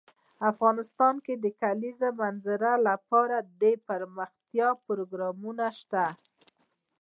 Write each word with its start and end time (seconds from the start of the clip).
افغانستان 0.51 1.15
کې 1.25 1.33
د 1.37 1.39
د 1.43 1.45
کلیزو 1.61 2.09
منظره 2.21 2.71
لپاره 2.87 3.37
دپرمختیا 3.61 4.69
پروګرامونه 4.87 5.65
شته. 5.79 6.05